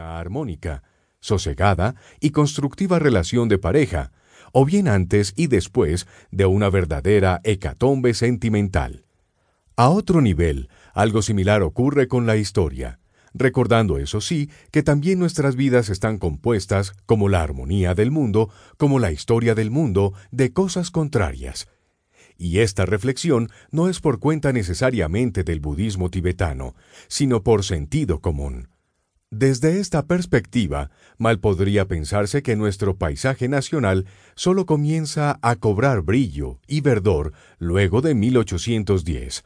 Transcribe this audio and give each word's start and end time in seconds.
armónica, 0.00 0.82
sosegada 1.20 1.94
y 2.20 2.30
constructiva 2.30 2.98
relación 2.98 3.48
de 3.48 3.58
pareja, 3.58 4.12
o 4.52 4.64
bien 4.64 4.88
antes 4.88 5.32
y 5.36 5.46
después 5.46 6.06
de 6.30 6.46
una 6.46 6.70
verdadera 6.70 7.40
hecatombe 7.44 8.14
sentimental. 8.14 9.04
A 9.76 9.88
otro 9.88 10.20
nivel, 10.20 10.68
algo 10.94 11.22
similar 11.22 11.62
ocurre 11.62 12.08
con 12.08 12.26
la 12.26 12.36
historia, 12.36 12.98
recordando 13.32 13.98
eso 13.98 14.20
sí 14.20 14.50
que 14.70 14.82
también 14.82 15.18
nuestras 15.18 15.56
vidas 15.56 15.88
están 15.88 16.18
compuestas, 16.18 16.92
como 17.06 17.28
la 17.28 17.42
armonía 17.42 17.94
del 17.94 18.10
mundo, 18.10 18.50
como 18.76 18.98
la 18.98 19.12
historia 19.12 19.54
del 19.54 19.70
mundo, 19.70 20.12
de 20.30 20.52
cosas 20.52 20.90
contrarias. 20.90 21.68
Y 22.36 22.60
esta 22.60 22.86
reflexión 22.86 23.50
no 23.70 23.88
es 23.88 24.00
por 24.00 24.18
cuenta 24.18 24.52
necesariamente 24.52 25.44
del 25.44 25.60
budismo 25.60 26.10
tibetano, 26.10 26.74
sino 27.06 27.42
por 27.42 27.64
sentido 27.64 28.20
común. 28.20 28.68
Desde 29.32 29.78
esta 29.78 30.06
perspectiva, 30.06 30.90
mal 31.16 31.38
podría 31.38 31.86
pensarse 31.86 32.42
que 32.42 32.56
nuestro 32.56 32.96
paisaje 32.96 33.48
nacional 33.48 34.06
solo 34.34 34.66
comienza 34.66 35.38
a 35.40 35.54
cobrar 35.54 36.02
brillo 36.02 36.58
y 36.66 36.80
verdor 36.80 37.32
luego 37.58 38.00
de 38.00 38.16
1810. 38.16 39.44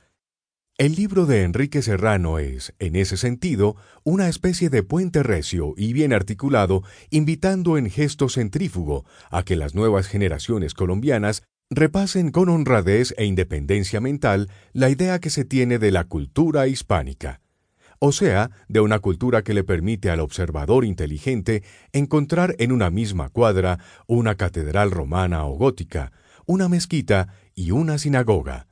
El 0.78 0.94
libro 0.94 1.26
de 1.26 1.42
Enrique 1.42 1.82
Serrano 1.82 2.38
es, 2.38 2.72
en 2.78 2.96
ese 2.96 3.18
sentido, 3.18 3.76
una 4.04 4.30
especie 4.30 4.70
de 4.70 4.82
puente 4.82 5.22
recio 5.22 5.74
y 5.76 5.92
bien 5.92 6.14
articulado, 6.14 6.82
invitando 7.10 7.76
en 7.76 7.90
gesto 7.90 8.30
centrífugo 8.30 9.04
a 9.30 9.42
que 9.42 9.54
las 9.54 9.74
nuevas 9.74 10.08
generaciones 10.08 10.72
colombianas 10.72 11.42
repasen 11.68 12.30
con 12.30 12.48
honradez 12.48 13.14
e 13.18 13.26
independencia 13.26 14.00
mental 14.00 14.48
la 14.72 14.88
idea 14.88 15.20
que 15.20 15.28
se 15.28 15.44
tiene 15.44 15.78
de 15.78 15.90
la 15.90 16.04
cultura 16.04 16.68
hispánica 16.68 17.43
o 18.06 18.12
sea, 18.12 18.50
de 18.68 18.80
una 18.80 18.98
cultura 18.98 19.40
que 19.40 19.54
le 19.54 19.64
permite 19.64 20.10
al 20.10 20.20
observador 20.20 20.84
inteligente 20.84 21.62
encontrar 21.94 22.54
en 22.58 22.70
una 22.70 22.90
misma 22.90 23.30
cuadra 23.30 23.78
una 24.06 24.34
catedral 24.34 24.90
romana 24.90 25.46
o 25.46 25.54
gótica, 25.54 26.12
una 26.44 26.68
mezquita 26.68 27.28
y 27.54 27.70
una 27.70 27.96
sinagoga. 27.96 28.66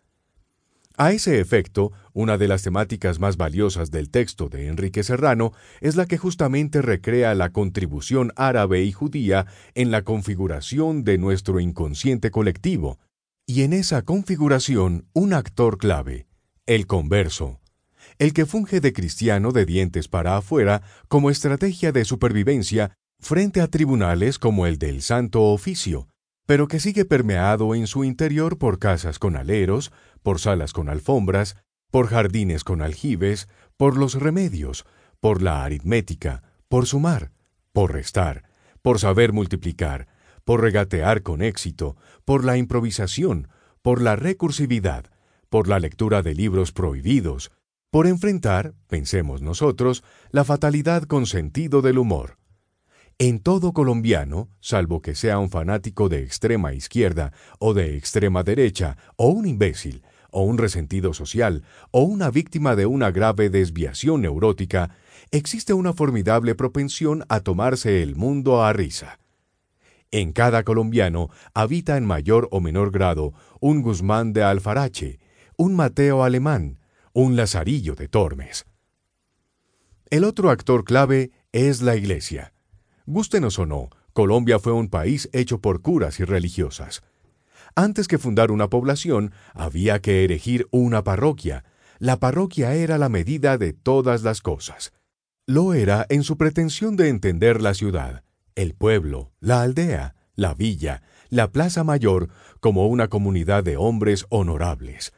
A 0.98 1.12
ese 1.12 1.40
efecto, 1.40 1.92
una 2.12 2.36
de 2.36 2.46
las 2.46 2.60
temáticas 2.60 3.20
más 3.20 3.38
valiosas 3.38 3.90
del 3.90 4.10
texto 4.10 4.50
de 4.50 4.66
Enrique 4.66 5.02
Serrano 5.02 5.52
es 5.80 5.96
la 5.96 6.04
que 6.04 6.18
justamente 6.18 6.82
recrea 6.82 7.34
la 7.34 7.52
contribución 7.52 8.32
árabe 8.36 8.84
y 8.84 8.92
judía 8.92 9.46
en 9.74 9.90
la 9.90 10.02
configuración 10.02 11.04
de 11.04 11.16
nuestro 11.16 11.58
inconsciente 11.58 12.30
colectivo, 12.30 12.98
y 13.46 13.62
en 13.62 13.72
esa 13.72 14.02
configuración 14.02 15.06
un 15.14 15.32
actor 15.32 15.78
clave, 15.78 16.26
el 16.66 16.86
converso 16.86 17.61
el 18.22 18.32
que 18.32 18.46
funge 18.46 18.80
de 18.80 18.92
cristiano 18.92 19.50
de 19.50 19.66
dientes 19.66 20.06
para 20.06 20.36
afuera 20.36 20.82
como 21.08 21.28
estrategia 21.28 21.90
de 21.90 22.04
supervivencia 22.04 22.94
frente 23.18 23.60
a 23.60 23.66
tribunales 23.66 24.38
como 24.38 24.68
el 24.68 24.78
del 24.78 25.02
Santo 25.02 25.42
Oficio, 25.42 26.06
pero 26.46 26.68
que 26.68 26.78
sigue 26.78 27.04
permeado 27.04 27.74
en 27.74 27.88
su 27.88 28.04
interior 28.04 28.58
por 28.58 28.78
casas 28.78 29.18
con 29.18 29.34
aleros, 29.34 29.90
por 30.22 30.38
salas 30.38 30.72
con 30.72 30.88
alfombras, 30.88 31.56
por 31.90 32.06
jardines 32.06 32.62
con 32.62 32.80
aljibes, 32.80 33.48
por 33.76 33.96
los 33.96 34.14
remedios, 34.14 34.86
por 35.18 35.42
la 35.42 35.64
aritmética, 35.64 36.44
por 36.68 36.86
sumar, 36.86 37.32
por 37.72 37.92
restar, 37.92 38.44
por 38.82 39.00
saber 39.00 39.32
multiplicar, 39.32 40.06
por 40.44 40.60
regatear 40.60 41.22
con 41.22 41.42
éxito, 41.42 41.96
por 42.24 42.44
la 42.44 42.56
improvisación, 42.56 43.48
por 43.82 44.00
la 44.00 44.14
recursividad, 44.14 45.06
por 45.48 45.66
la 45.66 45.80
lectura 45.80 46.22
de 46.22 46.36
libros 46.36 46.70
prohibidos, 46.70 47.50
por 47.92 48.06
enfrentar, 48.06 48.72
pensemos 48.88 49.42
nosotros, 49.42 50.02
la 50.30 50.44
fatalidad 50.44 51.02
con 51.02 51.26
sentido 51.26 51.82
del 51.82 51.98
humor. 51.98 52.38
En 53.18 53.38
todo 53.38 53.74
colombiano, 53.74 54.48
salvo 54.60 55.02
que 55.02 55.14
sea 55.14 55.38
un 55.38 55.50
fanático 55.50 56.08
de 56.08 56.22
extrema 56.22 56.72
izquierda 56.72 57.34
o 57.58 57.74
de 57.74 57.98
extrema 57.98 58.44
derecha, 58.44 58.96
o 59.16 59.28
un 59.28 59.46
imbécil, 59.46 60.02
o 60.30 60.42
un 60.42 60.56
resentido 60.56 61.12
social, 61.12 61.64
o 61.90 62.00
una 62.00 62.30
víctima 62.30 62.76
de 62.76 62.86
una 62.86 63.10
grave 63.10 63.50
desviación 63.50 64.22
neurótica, 64.22 64.96
existe 65.30 65.74
una 65.74 65.92
formidable 65.92 66.54
propensión 66.54 67.24
a 67.28 67.40
tomarse 67.40 68.02
el 68.02 68.16
mundo 68.16 68.64
a 68.64 68.72
risa. 68.72 69.18
En 70.10 70.32
cada 70.32 70.62
colombiano 70.62 71.28
habita 71.52 71.98
en 71.98 72.06
mayor 72.06 72.48
o 72.52 72.60
menor 72.62 72.90
grado 72.90 73.34
un 73.60 73.82
Guzmán 73.82 74.32
de 74.32 74.44
Alfarache, 74.44 75.20
un 75.58 75.74
Mateo 75.74 76.24
alemán, 76.24 76.78
un 77.12 77.36
Lazarillo 77.36 77.94
de 77.94 78.08
Tormes. 78.08 78.66
El 80.10 80.24
otro 80.24 80.50
actor 80.50 80.84
clave 80.84 81.30
es 81.52 81.82
la 81.82 81.96
Iglesia. 81.96 82.52
Gústenos 83.06 83.58
o 83.58 83.66
no, 83.66 83.90
Colombia 84.12 84.58
fue 84.58 84.72
un 84.72 84.88
país 84.88 85.28
hecho 85.32 85.60
por 85.60 85.82
curas 85.82 86.20
y 86.20 86.24
religiosas. 86.24 87.02
Antes 87.74 88.08
que 88.08 88.18
fundar 88.18 88.50
una 88.50 88.68
población, 88.68 89.32
había 89.54 90.00
que 90.00 90.24
erigir 90.24 90.68
una 90.70 91.02
parroquia. 91.02 91.64
La 91.98 92.18
parroquia 92.18 92.74
era 92.74 92.98
la 92.98 93.08
medida 93.08 93.56
de 93.56 93.72
todas 93.72 94.22
las 94.22 94.42
cosas. 94.42 94.92
Lo 95.46 95.74
era 95.74 96.06
en 96.08 96.22
su 96.22 96.36
pretensión 96.36 96.96
de 96.96 97.08
entender 97.08 97.62
la 97.62 97.74
ciudad, 97.74 98.24
el 98.54 98.74
pueblo, 98.74 99.32
la 99.40 99.62
aldea, 99.62 100.14
la 100.34 100.54
villa, 100.54 101.02
la 101.30 101.50
plaza 101.50 101.84
mayor 101.84 102.28
como 102.60 102.86
una 102.86 103.08
comunidad 103.08 103.64
de 103.64 103.76
hombres 103.76 104.26
honorables. 104.28 105.12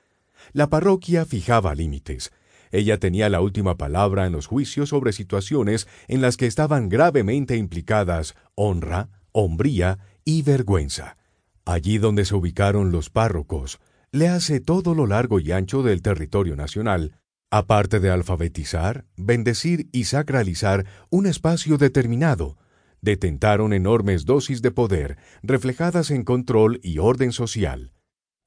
La 0.53 0.69
parroquia 0.69 1.25
fijaba 1.25 1.75
límites. 1.75 2.33
Ella 2.71 2.99
tenía 2.99 3.29
la 3.29 3.41
última 3.41 3.77
palabra 3.77 4.27
en 4.27 4.33
los 4.33 4.47
juicios 4.47 4.89
sobre 4.89 5.13
situaciones 5.13 5.87
en 6.09 6.21
las 6.21 6.37
que 6.37 6.47
estaban 6.47 6.89
gravemente 6.89 7.57
implicadas 7.57 8.35
honra, 8.55 9.11
hombría 9.33 9.99
y 10.25 10.43
vergüenza. 10.43 11.17
Allí 11.65 11.99
donde 11.99 12.25
se 12.25 12.35
ubicaron 12.35 12.93
los 12.93 13.11
párrocos, 13.11 13.81
le 14.11 14.29
hace 14.29 14.61
todo 14.61 14.95
lo 14.95 15.07
largo 15.07 15.41
y 15.41 15.53
ancho 15.53 15.83
del 15.83 16.03
territorio 16.03 16.57
nacional, 16.57 17.17
aparte 17.51 18.01
de 18.01 18.11
alfabetizar, 18.11 19.05
bendecir 19.17 19.89
y 19.93 20.05
sacralizar 20.05 20.87
un 21.11 21.27
espacio 21.27 21.79
determinado, 21.79 22.57
detentaron 23.01 23.73
enormes 23.73 24.25
dosis 24.25 24.63
de 24.63 24.71
poder 24.71 25.19
reflejadas 25.43 26.11
en 26.11 26.25
control 26.25 26.81
y 26.83 26.99
orden 26.99 27.33
social. 27.33 27.93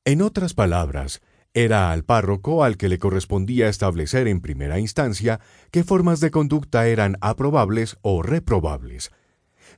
En 0.04 0.22
otras 0.22 0.54
palabras, 0.54 1.22
era 1.58 1.92
al 1.92 2.04
párroco 2.04 2.64
al 2.64 2.78
que 2.78 2.88
le 2.88 3.00
correspondía 3.00 3.68
establecer 3.68 4.28
en 4.28 4.42
primera 4.42 4.78
instancia 4.80 5.40
qué 5.72 5.84
formas 5.84 6.20
de 6.20 6.30
conducta 6.30 6.86
eran 6.86 7.18
aprobables 7.20 7.98
o 8.04 8.22
reprobables. 8.22 9.10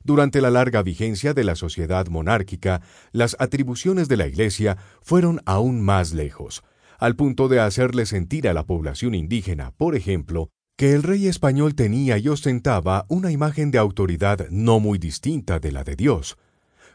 Durante 0.04 0.42
la 0.42 0.50
larga 0.50 0.82
vigencia 0.82 1.32
de 1.32 1.42
la 1.42 1.54
sociedad 1.54 2.06
monárquica, 2.08 2.82
las 3.12 3.34
atribuciones 3.38 4.08
de 4.08 4.18
la 4.18 4.26
Iglesia 4.26 4.76
fueron 5.00 5.40
aún 5.46 5.80
más 5.80 6.12
lejos, 6.12 6.62
al 6.98 7.16
punto 7.16 7.48
de 7.48 7.60
hacerle 7.60 8.04
sentir 8.04 8.46
a 8.46 8.52
la 8.52 8.66
población 8.66 9.14
indígena, 9.14 9.70
por 9.70 9.96
ejemplo, 9.96 10.50
que 10.76 10.92
el 10.92 11.02
rey 11.02 11.28
español 11.28 11.74
tenía 11.74 12.18
y 12.18 12.28
ostentaba 12.28 13.06
una 13.08 13.30
imagen 13.30 13.70
de 13.70 13.78
autoridad 13.78 14.50
no 14.50 14.80
muy 14.80 14.98
distinta 14.98 15.60
de 15.60 15.72
la 15.72 15.82
de 15.82 15.96
Dios. 15.96 16.36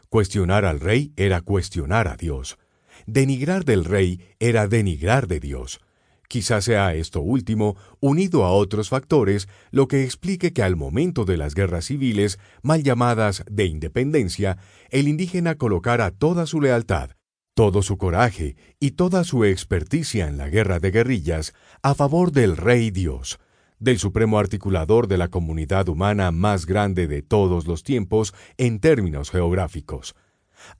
Cuestionar 0.08 0.64
al 0.64 0.78
rey 0.78 1.12
era 1.16 1.40
cuestionar 1.40 2.06
a 2.06 2.16
Dios. 2.16 2.56
Denigrar 3.06 3.64
del 3.64 3.84
rey 3.84 4.20
era 4.40 4.66
denigrar 4.66 5.28
de 5.28 5.38
Dios. 5.38 5.80
Quizás 6.28 6.64
sea 6.64 6.92
esto 6.94 7.20
último, 7.20 7.76
unido 8.00 8.44
a 8.44 8.50
otros 8.50 8.88
factores, 8.88 9.48
lo 9.70 9.86
que 9.86 10.02
explique 10.02 10.52
que 10.52 10.64
al 10.64 10.74
momento 10.74 11.24
de 11.24 11.36
las 11.36 11.54
guerras 11.54 11.84
civiles, 11.84 12.40
mal 12.62 12.82
llamadas 12.82 13.44
de 13.48 13.66
independencia, 13.66 14.58
el 14.90 15.06
indígena 15.06 15.54
colocara 15.54 16.10
toda 16.10 16.46
su 16.46 16.60
lealtad, 16.60 17.10
todo 17.54 17.82
su 17.82 17.96
coraje 17.96 18.56
y 18.80 18.92
toda 18.92 19.22
su 19.22 19.44
experticia 19.44 20.26
en 20.26 20.36
la 20.36 20.48
guerra 20.48 20.80
de 20.80 20.90
guerrillas 20.90 21.54
a 21.82 21.94
favor 21.94 22.32
del 22.32 22.56
Rey 22.56 22.90
Dios, 22.90 23.38
del 23.78 24.00
supremo 24.00 24.40
articulador 24.40 25.06
de 25.06 25.18
la 25.18 25.28
comunidad 25.28 25.88
humana 25.88 26.32
más 26.32 26.66
grande 26.66 27.06
de 27.06 27.22
todos 27.22 27.68
los 27.68 27.84
tiempos 27.84 28.34
en 28.56 28.80
términos 28.80 29.30
geográficos. 29.30 30.16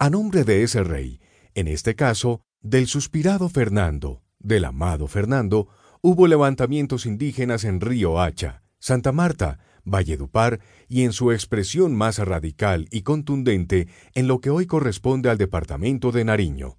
A 0.01 0.11
nombre 0.11 0.43
de 0.43 0.65
ese 0.65 0.83
rey, 0.83 1.21
en 1.57 1.69
este 1.69 1.95
caso, 1.95 2.43
del 2.61 2.87
suspirado 2.87 3.49
Fernando, 3.49 4.23
del 4.39 4.67
amado 4.67 5.09
Fernando, 5.09 5.69
hubo 6.03 6.27
levantamientos 6.27 7.07
indígenas 7.07 7.65
en 7.65 7.81
Río 7.81 8.21
Hacha, 8.21 8.63
Santa 8.79 9.11
Marta, 9.11 9.59
Valledupar 9.83 10.61
y 10.87 11.05
en 11.05 11.13
su 11.13 11.33
expresión 11.33 11.95
más 11.95 12.19
radical 12.19 12.89
y 12.91 13.03
contundente 13.03 13.89
en 14.15 14.29
lo 14.29 14.41
que 14.41 14.51
hoy 14.51 14.67
corresponde 14.67 15.31
al 15.31 15.39
departamento 15.39 16.13
de 16.13 16.25
Nariño. 16.27 16.77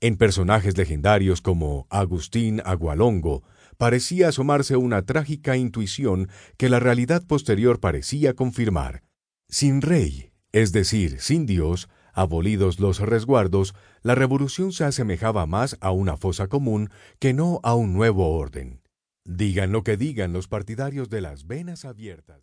En 0.00 0.16
personajes 0.16 0.78
legendarios 0.78 1.40
como 1.40 1.88
Agustín 1.90 2.62
Agualongo, 2.64 3.42
parecía 3.76 4.28
asomarse 4.28 4.76
una 4.76 5.02
trágica 5.02 5.56
intuición 5.56 6.28
que 6.58 6.68
la 6.68 6.78
realidad 6.78 7.26
posterior 7.26 7.80
parecía 7.80 8.34
confirmar. 8.34 9.02
Sin 9.48 9.82
rey, 9.82 10.30
es 10.52 10.70
decir, 10.70 11.20
sin 11.20 11.44
Dios, 11.44 11.88
Abolidos 12.14 12.78
los 12.78 13.00
resguardos, 13.00 13.74
la 14.02 14.14
revolución 14.14 14.72
se 14.72 14.84
asemejaba 14.84 15.46
más 15.46 15.76
a 15.80 15.90
una 15.90 16.16
fosa 16.16 16.46
común 16.46 16.90
que 17.18 17.34
no 17.34 17.58
a 17.64 17.74
un 17.74 17.92
nuevo 17.92 18.36
orden. 18.36 18.80
Digan 19.24 19.72
lo 19.72 19.82
que 19.82 19.96
digan 19.96 20.32
los 20.32 20.46
partidarios 20.46 21.10
de 21.10 21.20
las 21.20 21.46
venas 21.46 21.84
abiertas. 21.84 22.42